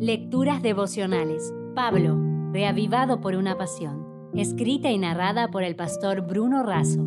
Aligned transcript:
Lecturas 0.00 0.62
devocionales. 0.62 1.52
Pablo, 1.74 2.16
reavivado 2.52 3.20
por 3.20 3.34
una 3.34 3.58
pasión. 3.58 4.30
Escrita 4.32 4.92
y 4.92 4.98
narrada 4.98 5.48
por 5.48 5.64
el 5.64 5.74
pastor 5.74 6.20
Bruno 6.20 6.62
Razo. 6.62 7.04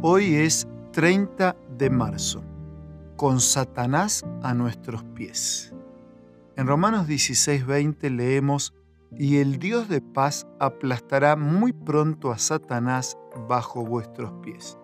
Hoy 0.00 0.36
es 0.36 0.66
30 0.92 1.54
de 1.76 1.90
marzo, 1.90 2.42
con 3.16 3.40
Satanás 3.40 4.24
a 4.42 4.54
nuestros 4.54 5.04
pies. 5.04 5.74
En 6.56 6.66
Romanos 6.66 7.06
16:20 7.06 8.08
leemos, 8.08 8.72
y 9.18 9.36
el 9.36 9.58
Dios 9.58 9.90
de 9.90 10.00
paz 10.00 10.46
aplastará 10.58 11.36
muy 11.36 11.74
pronto 11.74 12.32
a 12.32 12.38
Satanás 12.38 13.18
bajo 13.50 13.84
vuestros 13.84 14.32
pies. 14.42 14.78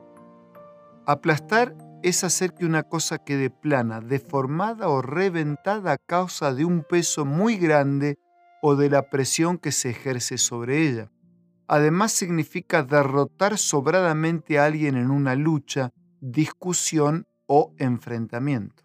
Aplastar 1.06 1.74
es 2.02 2.24
hacer 2.24 2.54
que 2.54 2.64
una 2.64 2.82
cosa 2.82 3.18
quede 3.18 3.50
plana, 3.50 4.00
deformada 4.00 4.88
o 4.88 5.02
reventada 5.02 5.92
a 5.92 5.98
causa 5.98 6.54
de 6.54 6.64
un 6.64 6.82
peso 6.82 7.24
muy 7.24 7.56
grande 7.56 8.18
o 8.62 8.76
de 8.76 8.90
la 8.90 9.10
presión 9.10 9.58
que 9.58 9.72
se 9.72 9.90
ejerce 9.90 10.38
sobre 10.38 10.86
ella. 10.88 11.10
Además 11.66 12.12
significa 12.12 12.82
derrotar 12.82 13.58
sobradamente 13.58 14.58
a 14.58 14.64
alguien 14.64 14.96
en 14.96 15.10
una 15.10 15.34
lucha, 15.34 15.90
discusión 16.20 17.26
o 17.46 17.74
enfrentamiento. 17.78 18.84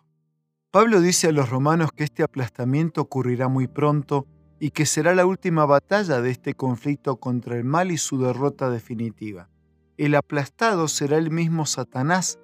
Pablo 0.72 1.02
dice 1.02 1.28
a 1.28 1.32
los 1.32 1.50
romanos 1.50 1.92
que 1.96 2.04
este 2.04 2.24
aplastamiento 2.24 3.02
ocurrirá 3.02 3.48
muy 3.48 3.68
pronto 3.68 4.28
y 4.60 4.72
que 4.72 4.86
será 4.86 5.14
la 5.14 5.26
última 5.26 5.66
batalla 5.66 6.22
de 6.22 6.32
este 6.32 6.56
conflicto 6.56 7.18
contra 7.18 7.58
el 7.58 7.64
mal 7.64 7.92
y 7.92 7.98
su 7.98 8.18
derrota 8.18 8.70
definitiva. 8.70 9.50
El 9.98 10.16
aplastado 10.16 10.88
será 10.88 11.18
el 11.18 11.30
mismo 11.30 11.66
Satanás, 11.66 12.40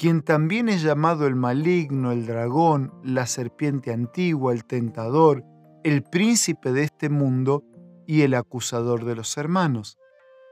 quien 0.00 0.22
también 0.22 0.70
es 0.70 0.80
llamado 0.82 1.26
el 1.26 1.36
maligno, 1.36 2.10
el 2.10 2.24
dragón, 2.24 2.90
la 3.04 3.26
serpiente 3.26 3.92
antigua, 3.92 4.54
el 4.54 4.64
tentador, 4.64 5.44
el 5.84 6.02
príncipe 6.02 6.72
de 6.72 6.84
este 6.84 7.10
mundo 7.10 7.64
y 8.06 8.22
el 8.22 8.32
acusador 8.32 9.04
de 9.04 9.14
los 9.14 9.36
hermanos. 9.36 9.98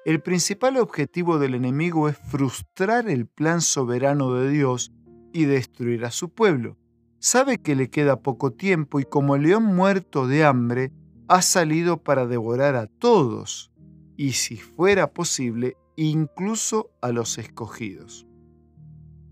El 0.05 0.21
principal 0.21 0.77
objetivo 0.77 1.39
del 1.39 1.55
enemigo 1.55 2.11
es 2.11 2.19
frustrar 2.19 3.09
el 3.09 3.27
plan 3.27 3.63
soberano 3.63 4.35
de 4.35 4.51
Dios 4.51 4.93
y 5.33 5.47
destruir 5.47 6.05
a 6.05 6.11
su 6.11 6.29
pueblo. 6.29 6.77
Sabe 7.19 7.57
que 7.57 7.75
le 7.75 7.89
queda 7.89 8.21
poco 8.21 8.53
tiempo 8.53 9.01
y 9.01 9.05
como 9.05 9.39
león 9.39 9.65
muerto 9.65 10.27
de 10.27 10.45
hambre, 10.45 10.93
ha 11.27 11.41
salido 11.41 12.03
para 12.03 12.27
devorar 12.27 12.77
a 12.77 12.87
todos, 12.87 13.73
y 14.15 14.33
si 14.33 14.59
fuera 14.59 15.15
posible, 15.15 15.79
incluso 15.97 16.91
a 17.01 17.13
los 17.13 17.39
escogidos. 17.39 18.28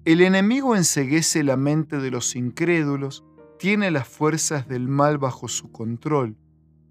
El 0.07 0.21
enemigo 0.21 0.77
enseguece 0.77 1.43
la 1.43 1.57
mente 1.57 1.99
de 1.99 2.13
los 2.13 2.37
incrédulos, 2.37 3.25
tiene 3.59 3.91
las 3.91 4.07
fuerzas 4.07 4.69
del 4.69 4.87
mal 4.87 5.19
bajo 5.19 5.49
su 5.49 5.73
control, 5.73 6.37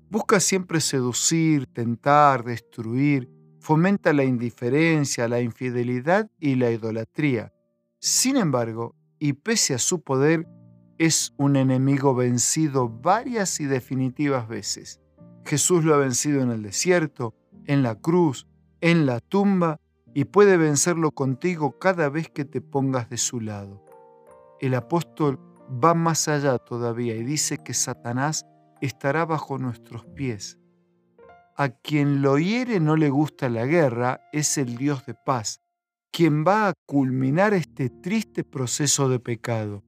busca 0.10 0.42
siempre 0.42 0.82
seducir, 0.82 1.66
tentar, 1.68 2.44
destruir, 2.44 3.30
fomenta 3.62 4.12
la 4.12 4.26
indiferencia, 4.26 5.30
la 5.30 5.40
infidelidad 5.40 6.30
y 6.42 6.56
la 6.56 6.72
idolatría. 6.72 7.54
Sin 8.02 8.36
embargo, 8.36 8.98
y 9.18 9.32
pese 9.32 9.74
a 9.74 9.80
su 9.80 10.02
poder, 10.02 10.46
es 10.98 11.34
un 11.38 11.56
enemigo 11.56 12.16
vencido 12.16 12.90
varias 12.90 13.62
y 13.62 13.66
definitivas 13.66 14.50
veces. 14.50 15.00
Jesús 15.46 15.86
lo 15.86 15.96
ha 15.96 16.00
vencido 16.00 16.42
en 16.42 16.52
el 16.52 16.64
desierto, 16.64 17.34
en 17.64 17.82
la 17.82 17.96
cruz, 17.96 18.46
en 18.82 19.06
la 19.06 19.22
tumba 19.22 19.80
y 20.18 20.24
puede 20.24 20.56
vencerlo 20.56 21.12
contigo 21.12 21.78
cada 21.78 22.08
vez 22.08 22.30
que 22.30 22.46
te 22.46 22.62
pongas 22.62 23.10
de 23.10 23.18
su 23.18 23.42
lado. 23.42 23.84
El 24.62 24.74
apóstol 24.74 25.38
va 25.84 25.94
más 25.94 26.30
allá 26.30 26.58
todavía 26.58 27.18
y 27.18 27.24
dice 27.24 27.58
que 27.58 27.74
Satanás 27.74 28.46
estará 28.80 29.26
bajo 29.26 29.58
nuestros 29.58 30.06
pies. 30.06 30.58
A 31.58 31.68
quien 31.68 32.22
lo 32.22 32.38
hiere 32.38 32.80
no 32.80 32.96
le 32.96 33.10
gusta 33.10 33.50
la 33.50 33.66
guerra 33.66 34.22
es 34.32 34.58
el 34.58 34.78
Dios 34.78 35.06
de 35.06 35.16
paz, 35.16 35.60
quien 36.12 36.46
va 36.46 36.70
a 36.70 36.74
culminar 36.86 37.54
este 37.54 37.90
triste 37.90 38.46
proceso 38.46 39.10
de 39.10 39.20
pecado. 39.20 39.84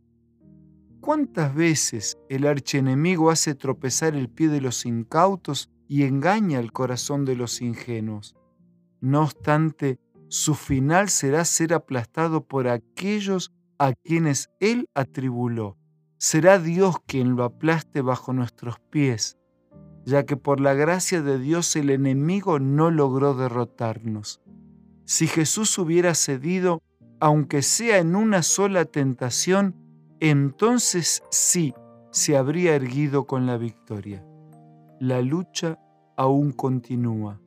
¿Cuántas 0.99 1.55
veces 1.55 2.17
el 2.27 2.45
archienemigo 2.47 3.31
hace 3.31 3.55
tropezar 3.55 4.13
el 4.13 4.27
pie 4.27 4.49
de 4.49 4.59
los 4.59 4.85
incautos 4.85 5.69
y 5.87 6.03
engaña 6.03 6.59
el 6.59 6.73
corazón 6.73 7.23
de 7.23 7.37
los 7.37 7.61
ingenuos? 7.61 8.35
No 8.99 9.21
obstante, 9.21 9.99
su 10.29 10.55
final 10.55 11.09
será 11.09 11.45
ser 11.45 11.73
aplastado 11.73 12.45
por 12.45 12.67
aquellos 12.67 13.53
a 13.79 13.93
quienes 13.93 14.49
Él 14.59 14.89
atribuló. 14.93 15.77
Será 16.17 16.59
Dios 16.59 16.95
quien 17.05 17.35
lo 17.35 17.43
aplaste 17.43 18.01
bajo 18.01 18.33
nuestros 18.33 18.79
pies, 18.89 19.37
ya 20.05 20.25
que 20.25 20.35
por 20.35 20.59
la 20.59 20.73
gracia 20.73 21.21
de 21.21 21.39
Dios 21.39 21.75
el 21.75 21.89
enemigo 21.89 22.59
no 22.59 22.91
logró 22.91 23.35
derrotarnos. 23.35 24.41
Si 25.05 25.27
Jesús 25.27 25.77
hubiera 25.77 26.15
cedido, 26.15 26.81
aunque 27.19 27.61
sea 27.61 27.99
en 27.99 28.15
una 28.15 28.43
sola 28.43 28.85
tentación, 28.85 29.75
entonces 30.19 31.23
sí 31.29 31.73
se 32.11 32.35
habría 32.35 32.75
erguido 32.75 33.27
con 33.27 33.45
la 33.45 33.57
victoria. 33.57 34.25
La 34.99 35.21
lucha 35.21 35.79
aún 36.17 36.51
continúa 36.51 37.39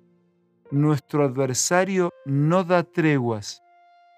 nuestro 0.70 1.24
adversario 1.24 2.10
no 2.24 2.64
da 2.64 2.82
treguas. 2.84 3.62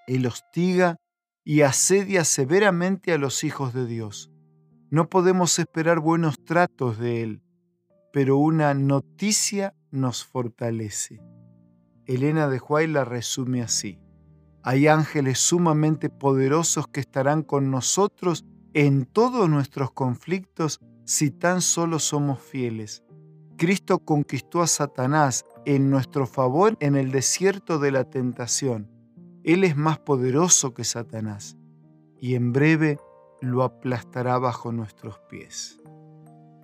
Él 0.07 0.25
hostiga 0.25 0.97
y 1.43 1.61
asedia 1.61 2.23
severamente 2.23 3.13
a 3.13 3.17
los 3.17 3.43
hijos 3.43 3.73
de 3.73 3.85
Dios. 3.85 4.31
No 4.89 5.09
podemos 5.09 5.57
esperar 5.59 5.99
buenos 5.99 6.43
tratos 6.43 6.97
de 6.99 7.23
Él, 7.23 7.43
pero 8.11 8.37
una 8.37 8.73
noticia 8.73 9.73
nos 9.91 10.23
fortalece. 10.23 11.21
Elena 12.05 12.47
de 12.47 12.59
Huay 12.59 12.87
la 12.87 13.05
resume 13.05 13.61
así. 13.61 13.99
Hay 14.61 14.87
ángeles 14.87 15.39
sumamente 15.39 16.09
poderosos 16.09 16.87
que 16.87 16.99
estarán 16.99 17.43
con 17.43 17.71
nosotros 17.71 18.45
en 18.73 19.05
todos 19.05 19.49
nuestros 19.49 19.91
conflictos 19.91 20.79
si 21.05 21.31
tan 21.31 21.61
solo 21.61 21.99
somos 21.99 22.39
fieles. 22.39 23.03
Cristo 23.57 23.99
conquistó 23.99 24.61
a 24.61 24.67
Satanás 24.67 25.45
en 25.65 25.89
nuestro 25.89 26.25
favor 26.25 26.77
en 26.79 26.95
el 26.95 27.11
desierto 27.11 27.79
de 27.79 27.91
la 27.91 28.09
tentación. 28.09 28.89
Él 29.43 29.63
es 29.63 29.75
más 29.75 29.99
poderoso 29.99 30.73
que 30.73 30.83
Satanás 30.83 31.57
y 32.19 32.35
en 32.35 32.53
breve 32.53 32.99
lo 33.41 33.63
aplastará 33.63 34.37
bajo 34.37 34.71
nuestros 34.71 35.19
pies. 35.29 35.81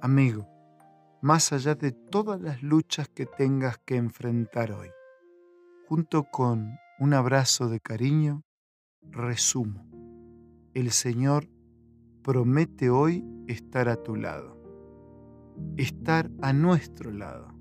Amigo, 0.02 0.48
más 1.22 1.52
allá 1.52 1.76
de 1.76 1.92
todas 1.92 2.40
las 2.40 2.64
luchas 2.64 3.10
que 3.10 3.26
tengas 3.26 3.78
que 3.80 3.98
enfrentar 3.98 4.72
hoy, 4.72 4.90
junto 5.88 6.24
con 6.24 6.78
un 7.00 7.14
abrazo 7.14 7.68
de 7.68 7.82
cariño, 7.82 8.44
resumo, 9.02 9.86
el 10.74 10.92
Señor 10.92 11.50
promete 12.24 12.90
hoy 12.90 13.26
estar 13.48 13.90
a 13.90 13.98
tu 13.98 14.16
lado, 14.16 14.58
estar 15.78 16.32
a 16.42 16.54
nuestro 16.54 17.12
lado 17.12 17.59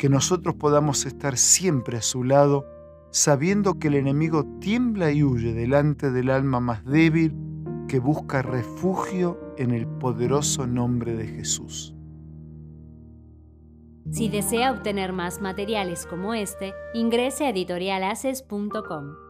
que 0.00 0.08
nosotros 0.08 0.54
podamos 0.54 1.04
estar 1.04 1.36
siempre 1.36 1.98
a 1.98 2.00
su 2.00 2.24
lado, 2.24 2.64
sabiendo 3.10 3.78
que 3.78 3.88
el 3.88 3.96
enemigo 3.96 4.46
tiembla 4.58 5.12
y 5.12 5.22
huye 5.22 5.52
delante 5.52 6.10
del 6.10 6.30
alma 6.30 6.58
más 6.58 6.86
débil 6.86 7.34
que 7.86 7.98
busca 7.98 8.40
refugio 8.40 9.38
en 9.58 9.72
el 9.72 9.86
poderoso 9.86 10.66
nombre 10.66 11.14
de 11.16 11.26
Jesús. 11.26 11.94
Si 14.10 14.30
desea 14.30 14.72
obtener 14.72 15.12
más 15.12 15.42
materiales 15.42 16.06
como 16.06 16.32
este, 16.32 16.72
ingrese 16.94 17.44
a 17.44 17.50
editorialaces.com. 17.50 19.29